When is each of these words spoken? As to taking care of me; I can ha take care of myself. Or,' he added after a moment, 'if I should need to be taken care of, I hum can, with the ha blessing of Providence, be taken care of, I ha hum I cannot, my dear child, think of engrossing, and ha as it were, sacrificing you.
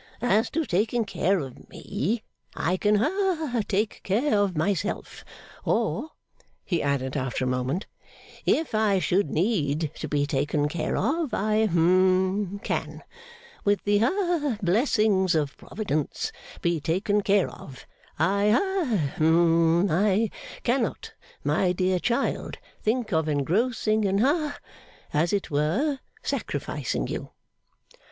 As 0.23 0.49
to 0.49 0.65
taking 0.65 1.05
care 1.05 1.37
of 1.41 1.69
me; 1.69 2.23
I 2.55 2.75
can 2.75 2.95
ha 2.95 3.61
take 3.67 4.01
care 4.03 4.39
of 4.39 4.57
myself. 4.57 5.23
Or,' 5.63 6.09
he 6.65 6.81
added 6.81 7.15
after 7.15 7.45
a 7.45 7.47
moment, 7.47 7.85
'if 8.43 8.73
I 8.73 8.97
should 8.97 9.29
need 9.29 9.91
to 9.93 10.07
be 10.07 10.25
taken 10.25 10.67
care 10.67 10.97
of, 10.97 11.35
I 11.35 11.67
hum 11.67 12.59
can, 12.63 13.03
with 13.63 13.83
the 13.83 13.99
ha 13.99 14.57
blessing 14.63 15.27
of 15.35 15.55
Providence, 15.55 16.31
be 16.63 16.79
taken 16.79 17.21
care 17.21 17.49
of, 17.51 17.85
I 18.17 18.49
ha 18.57 19.11
hum 19.19 19.87
I 19.91 20.31
cannot, 20.63 21.13
my 21.43 21.73
dear 21.73 21.99
child, 21.99 22.57
think 22.81 23.13
of 23.13 23.29
engrossing, 23.29 24.05
and 24.05 24.19
ha 24.21 24.57
as 25.13 25.31
it 25.31 25.51
were, 25.51 25.99
sacrificing 26.23 27.05
you. 27.05 27.29